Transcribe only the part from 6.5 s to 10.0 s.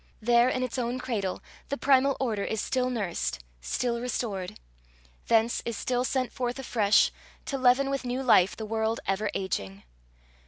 afresh, to leaven with new life the world ever ageing!